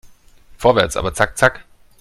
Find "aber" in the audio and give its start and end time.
0.97-1.13